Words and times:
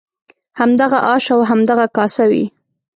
همدغه 0.59 0.99
آش 1.13 1.25
او 1.35 1.39
همدغه 1.49 1.85
کاسه 1.95 2.25
وي. 2.31 2.45